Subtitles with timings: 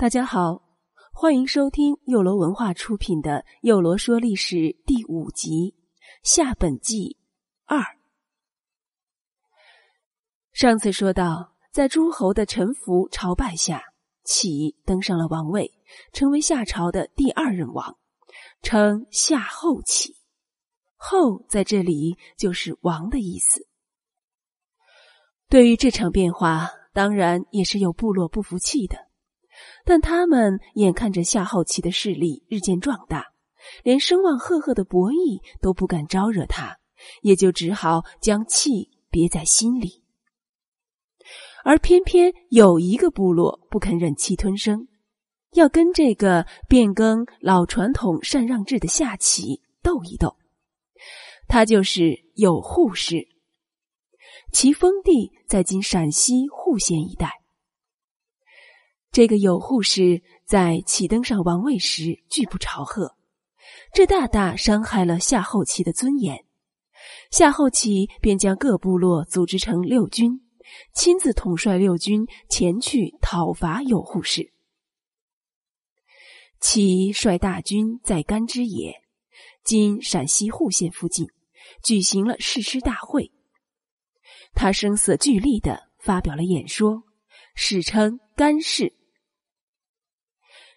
[0.00, 0.62] 大家好，
[1.12, 4.56] 欢迎收听幼罗文化出品的《幼罗说历史》
[4.86, 5.74] 第五集
[6.22, 7.18] 下本纪
[7.66, 7.84] 二。
[10.52, 13.82] 上次说到，在诸侯的臣服朝拜下，
[14.24, 15.70] 启登上了王位，
[16.14, 17.98] 成为夏朝的第二任王，
[18.62, 20.16] 称夏后启。
[20.96, 23.68] 后在这里就是王的意思。
[25.50, 29.09] 对于这场变化，当然也是有部落不服气的。
[29.84, 33.26] 但他们眼看着夏后启的势力日渐壮大，
[33.82, 36.78] 连声望赫赫的伯益都不敢招惹他，
[37.22, 40.04] 也就只好将气憋在心里。
[41.62, 44.88] 而偏偏有一个部落不肯忍气吞声，
[45.52, 50.36] 要跟这个变更老传统、禅让制的夏启斗一斗。
[51.48, 53.26] 他就是有扈氏，
[54.52, 57.39] 其封地在今陕西户县一带。
[59.12, 63.16] 这个有扈氏在启登上王位时拒不朝贺，
[63.92, 66.44] 这大大伤害了夏后启的尊严。
[67.32, 70.40] 夏后启便将各部落组织成六军，
[70.94, 74.52] 亲自统帅六军前去讨伐有扈氏。
[76.60, 79.02] 启率大军在甘之野
[79.64, 81.26] （今陕西户县附近）
[81.82, 83.32] 举行了誓师大会。
[84.54, 87.02] 他声色俱厉的发表了演说，
[87.56, 88.99] 史称甘誓。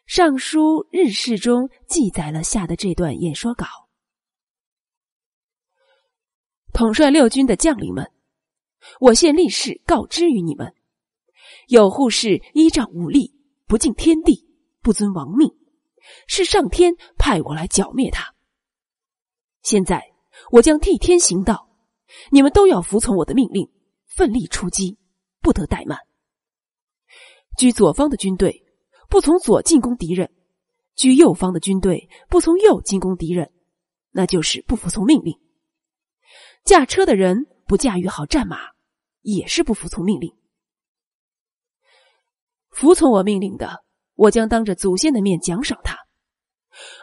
[0.05, 3.65] 尚书日事中记载了下的这段演说稿：
[6.73, 8.11] 统帅六军的将领们，
[8.99, 10.75] 我现立誓告知于你们：
[11.67, 13.33] 有护士依仗武力，
[13.65, 14.45] 不敬天地，
[14.81, 15.49] 不遵王命，
[16.27, 18.35] 是上天派我来剿灭他。
[19.61, 20.03] 现在
[20.51, 21.69] 我将替天行道，
[22.29, 23.71] 你们都要服从我的命令，
[24.05, 24.97] 奋力出击，
[25.39, 25.97] 不得怠慢。
[27.57, 28.62] 居左方的军队。
[29.13, 30.33] 不从左进攻敌人，
[30.95, 33.53] 居右方的军队不从右进攻敌人，
[34.09, 35.39] 那就是不服从命令。
[36.63, 38.57] 驾车的人不驾驭好战马，
[39.21, 40.35] 也是不服从命令。
[42.71, 43.83] 服从我命令的，
[44.15, 45.93] 我将当着祖先的面奖赏他；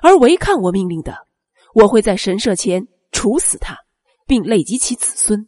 [0.02, 1.28] 而违抗我命令的，
[1.74, 3.78] 我会在神社前处死他，
[4.26, 5.46] 并累及其子孙。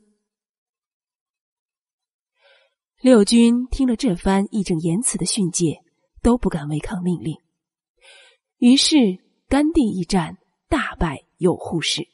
[3.01, 5.82] 六军听了这番义正言辞的训诫。
[6.23, 7.37] 都不敢违抗命令，
[8.59, 8.97] 于是
[9.49, 10.39] 甘地一战
[10.69, 12.09] 大败有扈氏。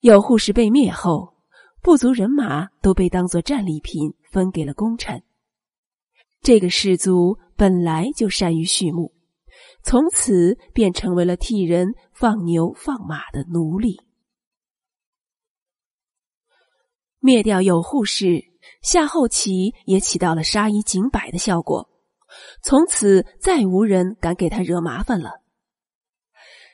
[0.00, 1.34] 有扈氏被灭后，
[1.80, 5.22] 部族人马都被当作战利品分给了功臣。
[6.40, 9.14] 这个氏族本来就善于畜牧，
[9.84, 14.00] 从此便成为了替人放牛放马的奴隶。
[17.20, 18.44] 灭掉有扈氏，
[18.82, 21.91] 夏后启也起到了杀一儆百的效果。
[22.62, 25.40] 从此再无人敢给他惹麻烦了。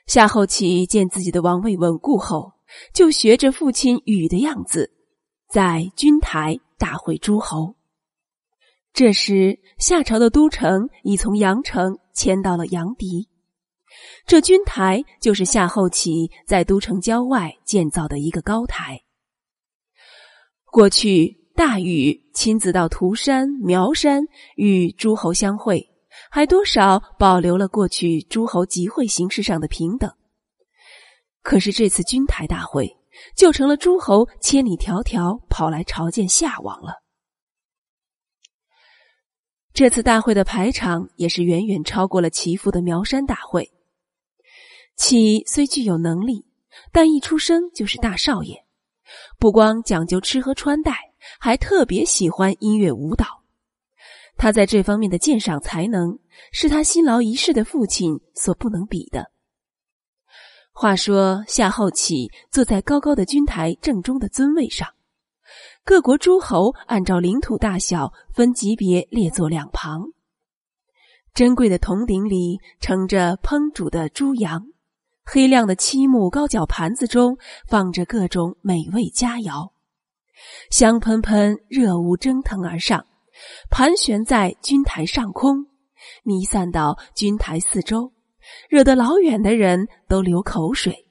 [0.07, 2.53] 夏后启见自己的王位稳固后，
[2.95, 4.91] 就学着父亲禹的样子，
[5.49, 7.77] 在君台大会诸侯。
[8.93, 13.29] 这时，夏朝的都城已从阳城迁到了阳翟，
[14.27, 19.03] 这君台就是夏后启在都城郊外建造的一个高台。
[20.65, 21.38] 过去。
[21.59, 24.23] 大禹亲自到涂山、苗山
[24.55, 25.91] 与诸侯相会，
[26.31, 30.09] 还多少保留了过去诸侯集会形式上的平等。
[31.43, 32.97] 可是这次君台大会，
[33.35, 37.03] 就成了诸侯千里迢迢跑来朝见夏王了。
[39.73, 43.73] 这次大会的排场也是远远超过了齐父的苗山大会。
[44.95, 46.47] 启虽具有能力，
[46.93, 48.65] 但一出生就是大少爷，
[49.41, 51.08] 不光讲究吃喝穿戴。
[51.39, 53.27] 还特别喜欢音乐舞蹈，
[54.37, 56.19] 他在这方面的鉴赏才能
[56.53, 59.31] 是他辛劳一世的父亲所不能比的。
[60.73, 64.89] 话说夏后启坐在高高的军台正中的尊位上，
[65.85, 70.13] 各国诸侯按照领土大小分级别列坐两旁，
[71.35, 74.69] 珍贵的铜鼎里盛着烹煮的猪羊，
[75.25, 79.73] 黑亮的漆木高脚盘子中放着各种美味佳肴。
[80.71, 83.07] 香喷喷热雾蒸腾而上，
[83.71, 85.67] 盘旋在军台上空，
[86.23, 88.13] 弥散到军台四周，
[88.69, 91.07] 惹得老远的人都流口水。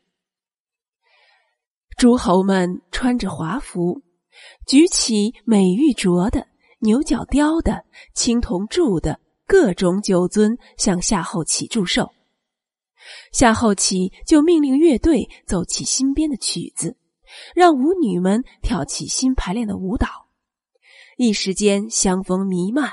[1.98, 4.02] 诸侯们穿着华服，
[4.66, 6.48] 举起美玉琢的、
[6.80, 12.12] 牛角雕的、青铜铸的各种酒樽，向夏后启祝寿。
[13.32, 16.98] 夏后启就命令乐队奏起新编的曲子。
[17.56, 20.08] 让舞女们跳起新排练的舞蹈，
[21.18, 22.92] 一时间香风弥漫，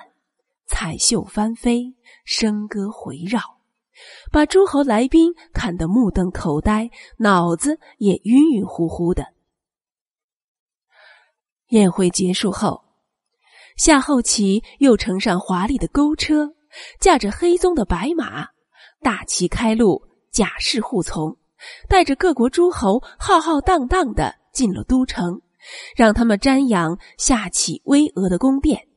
[0.67, 1.95] 彩绣翻飞，
[2.27, 3.41] 笙歌回绕，
[4.33, 9.35] 把诸侯来宾看得目瞪口呆，脑子也晕晕乎乎的。
[11.69, 12.85] 宴会结束后，
[13.77, 16.55] 夏后齐又乘上华丽的钩车，
[17.01, 18.49] 驾着黑鬃的白马，
[19.01, 21.37] 大旗开路，甲士护从，
[21.89, 25.41] 带着各国诸侯浩浩荡荡的进了都城，
[25.97, 28.89] 让他们瞻仰夏启巍峨的宫殿。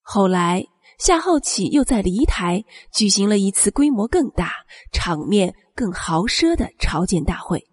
[0.00, 0.66] 后来，
[0.98, 4.52] 夏后启又在黎台举行了一次规模更大、
[4.92, 7.66] 场面更豪奢的朝见大会。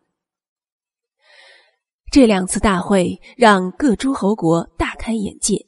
[2.11, 5.67] 这两次大会让各诸侯国大开眼界，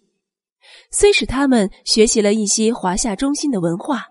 [0.91, 4.10] 虽使他们学习了一些华夏中心的文化，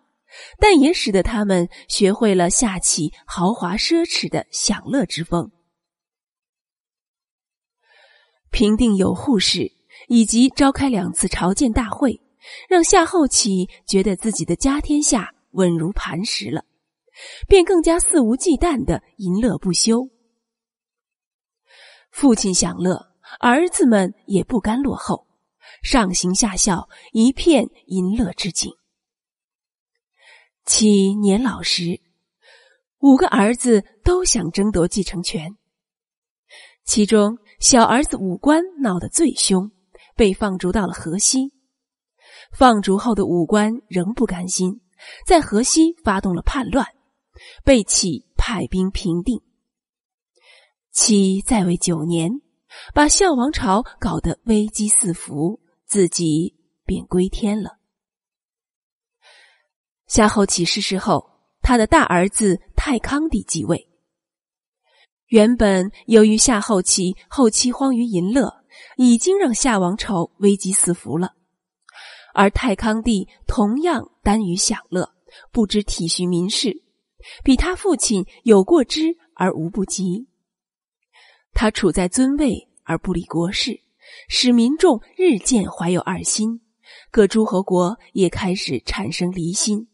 [0.59, 5.51] 但也使得他们学会了夏启豪华奢侈的享乐之风。
[8.51, 9.73] 平定有扈氏，
[10.09, 12.21] 以及召开两次朝见大会，
[12.69, 16.65] 让夏后启觉得自己的家天下稳如磐石了，
[17.47, 20.09] 便更加肆无忌惮的淫乐不休。
[22.11, 25.29] 父亲享乐，儿子们也不甘落后，
[25.85, 28.73] 上行下效，一片淫乐之景。
[30.73, 32.01] 其年老时，
[33.01, 35.57] 五个儿子都想争夺继承权，
[36.85, 39.73] 其中小儿子武官闹得最凶，
[40.15, 41.53] 被放逐到了河西。
[42.57, 44.81] 放逐后的武官仍不甘心，
[45.27, 46.87] 在河西发动了叛乱，
[47.65, 49.43] 被启派兵平定。
[50.93, 52.31] 其在位九年，
[52.95, 56.55] 把孝王朝搞得危机四伏，自己
[56.87, 57.80] 便归天了。
[60.11, 61.31] 夏后启逝世后，
[61.63, 63.89] 他的大儿子太康帝继位。
[65.29, 68.65] 原本由于夏后启后期荒于淫乐，
[68.97, 71.37] 已经让夏王朝危机四伏了，
[72.35, 75.15] 而太康帝同样耽于享乐，
[75.53, 76.83] 不知体恤民事，
[77.45, 80.27] 比他父亲有过之而无不及。
[81.53, 83.81] 他处在尊位而不理国事，
[84.29, 86.61] 使民众日渐怀有二心，
[87.13, 89.87] 各诸侯国也开始产生离心。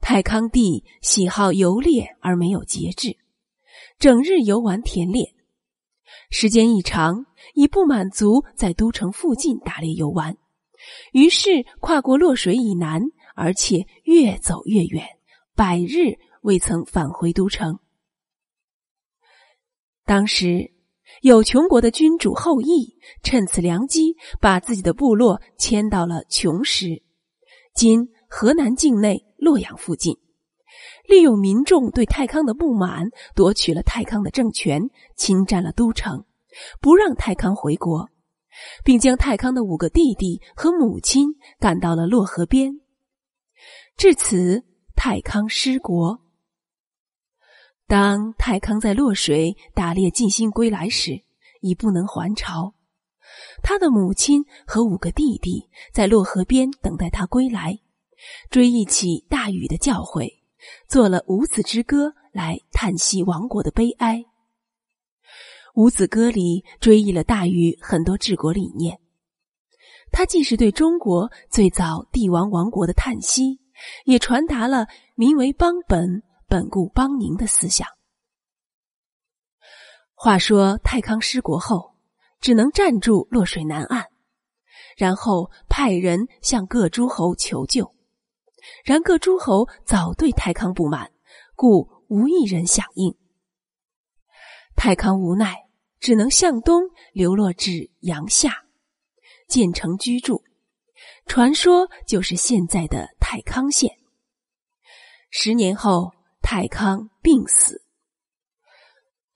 [0.00, 3.16] 太康帝喜好游猎而没有节制，
[3.98, 5.34] 整日游玩田猎，
[6.30, 10.36] 时间一长，已不满足在都城附近打猎游玩，
[11.12, 13.02] 于是跨过洛水以南，
[13.34, 15.06] 而且越走越远，
[15.54, 17.78] 百日未曾返回都城。
[20.06, 20.72] 当时，
[21.22, 27.02] 有穷国的君主后羿趁此良机，把自己的部落迁到了穷石
[27.74, 30.16] （今河南境内洛阳附近），
[31.08, 36.24] 利用民众对太康的不满，夺取了太康的政权，侵占了都城，
[36.80, 38.08] 不让太康回国，
[38.84, 41.26] 并将太康的五个弟弟和母亲
[41.58, 42.80] 赶到了洛河边。
[43.96, 44.62] 至此，
[44.94, 46.20] 太康失国。
[47.88, 51.24] 当太康在洛水打猎尽兴归来时，
[51.60, 52.74] 已不能还朝。
[53.62, 57.80] 他的母亲和五个弟弟在洛河边等待他归来，
[58.50, 60.40] 追忆起大禹的教诲，
[60.88, 64.24] 做了五子之歌来叹息亡国的悲哀。
[65.74, 68.98] 五子歌里追忆了大禹很多治国理念，
[70.10, 73.60] 他既是对中国最早帝王亡国的叹息，
[74.04, 76.22] 也传达了民为邦本。
[76.50, 77.86] 本固邦宁的思想。
[80.14, 81.94] 话说太康失国后，
[82.40, 84.06] 只能暂住洛水南岸，
[84.96, 87.94] 然后派人向各诸侯求救。
[88.84, 91.10] 然各诸侯早对太康不满，
[91.54, 93.16] 故无一人响应。
[94.76, 95.56] 太康无奈，
[95.98, 98.64] 只能向东流落至阳夏，
[99.48, 100.42] 建成居住。
[101.26, 103.90] 传说就是现在的太康县。
[105.30, 106.12] 十年后。
[106.42, 107.84] 太康病死。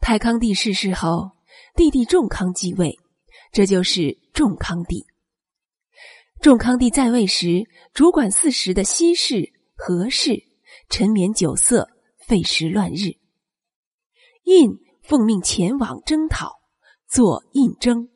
[0.01, 1.33] 太康帝逝世后，
[1.77, 2.99] 弟弟仲康继位，
[3.53, 5.07] 这就是仲康帝。
[6.41, 7.65] 仲康帝在位时，
[7.95, 10.45] 主管四时的西氏、何氏
[10.91, 11.89] 沉湎酒色，
[12.19, 13.17] 废时乱日。
[14.45, 16.61] 胤奉命前往征讨，
[17.09, 18.11] 作胤征。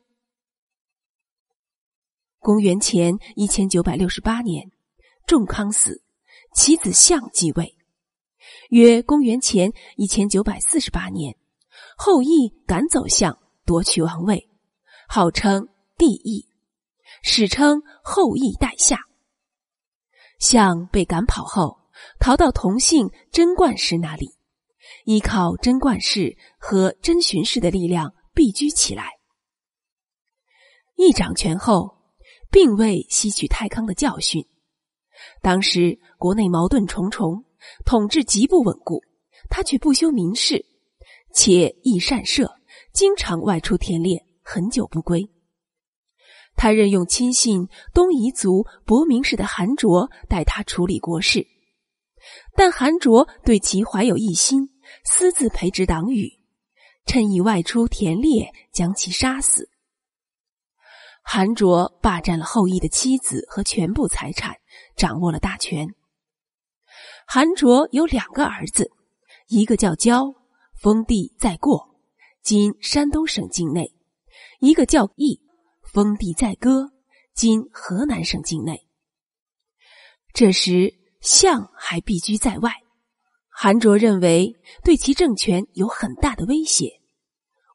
[2.37, 4.71] 公元前一千九百六十八年，
[5.25, 6.03] 仲康死，
[6.53, 7.75] 其子相继位。
[8.69, 11.35] 约公元前一千九百四十八年，
[11.97, 14.47] 后羿赶走相，夺取王位，
[15.07, 16.47] 号称帝羿，
[17.21, 18.99] 史称后羿代夏。
[20.39, 21.77] 象被赶跑后，
[22.19, 24.35] 逃到同姓贞观氏那里，
[25.05, 29.19] 依靠贞观氏和贞巡氏的力量避居起来。
[30.95, 31.97] 一掌权后，
[32.49, 34.45] 并未吸取太康的教训。
[35.41, 37.43] 当时国内矛盾重重，
[37.85, 39.03] 统治极不稳固，
[39.49, 40.65] 他却不修民事，
[41.33, 42.59] 且易善射，
[42.93, 45.29] 经常外出田猎，很久不归。
[46.55, 51.47] 他任用亲信东夷族伯明氏的韩卓代他处理国事，
[52.55, 54.69] 但韩卓对其怀有异心，
[55.05, 56.39] 私自培植党羽，
[57.05, 59.69] 趁意外出田猎，将其杀死。
[61.23, 64.57] 韩卓霸占了后羿的妻子和全部财产，
[64.97, 65.87] 掌握了大权。
[67.25, 68.91] 韩卓有两个儿子，
[69.47, 70.33] 一个叫焦，
[70.81, 71.95] 封地在过，
[72.41, 73.93] 今山东省境内；
[74.59, 75.39] 一个叫义。
[75.91, 76.91] 封地在歌，
[77.33, 78.87] 今河南省境内。
[80.33, 82.71] 这时，相还避居在外，
[83.49, 87.01] 韩卓认为对其政权有很大的威胁，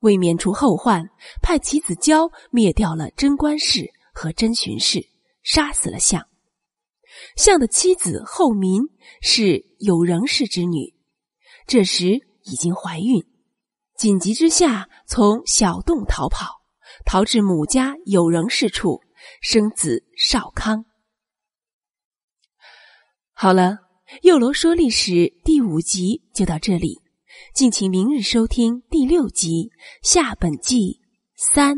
[0.01, 1.11] 为免除后患，
[1.43, 5.05] 派其子交灭掉了贞观氏和贞巡氏，
[5.43, 6.25] 杀死了相。
[7.37, 8.81] 相的妻子后民
[9.21, 10.95] 是有仍氏之女，
[11.67, 13.25] 这时已经怀孕，
[13.97, 16.64] 紧急之下从小洞逃跑。
[17.05, 19.01] 逃至母家有仍是处，
[19.41, 20.85] 生子少康。
[23.33, 23.79] 好了，
[24.23, 27.01] 幼罗说历史第五集就到这里，
[27.55, 29.71] 敬请明日收听第六集
[30.03, 31.01] 下本纪
[31.37, 31.77] 三。